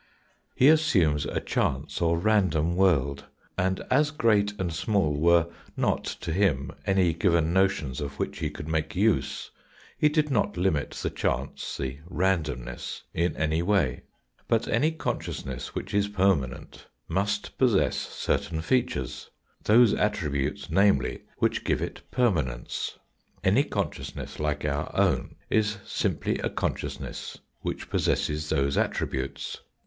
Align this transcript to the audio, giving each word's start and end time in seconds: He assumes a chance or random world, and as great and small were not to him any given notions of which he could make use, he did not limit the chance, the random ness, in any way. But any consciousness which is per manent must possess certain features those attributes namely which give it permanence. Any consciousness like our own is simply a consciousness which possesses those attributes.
He 0.55 0.67
assumes 0.69 1.25
a 1.25 1.39
chance 1.39 2.01
or 2.01 2.17
random 2.17 2.75
world, 2.75 3.25
and 3.55 3.81
as 3.91 4.09
great 4.09 4.53
and 4.59 4.73
small 4.73 5.15
were 5.15 5.45
not 5.77 6.05
to 6.21 6.33
him 6.33 6.71
any 6.87 7.13
given 7.13 7.53
notions 7.53 8.01
of 8.01 8.17
which 8.17 8.39
he 8.39 8.49
could 8.49 8.67
make 8.67 8.95
use, 8.95 9.51
he 9.99 10.09
did 10.09 10.31
not 10.31 10.57
limit 10.57 10.89
the 11.03 11.11
chance, 11.11 11.77
the 11.77 11.99
random 12.07 12.63
ness, 12.65 13.03
in 13.13 13.37
any 13.37 13.61
way. 13.61 14.01
But 14.47 14.67
any 14.67 14.89
consciousness 14.91 15.75
which 15.75 15.93
is 15.93 16.07
per 16.07 16.33
manent 16.35 16.87
must 17.07 17.55
possess 17.59 17.95
certain 17.95 18.61
features 18.61 19.29
those 19.65 19.93
attributes 19.93 20.71
namely 20.71 21.25
which 21.37 21.63
give 21.63 21.79
it 21.79 22.01
permanence. 22.09 22.97
Any 23.43 23.63
consciousness 23.63 24.39
like 24.39 24.65
our 24.65 24.89
own 24.95 25.35
is 25.51 25.77
simply 25.85 26.39
a 26.39 26.49
consciousness 26.49 27.37
which 27.61 27.87
possesses 27.91 28.49
those 28.49 28.77
attributes. 28.79 29.59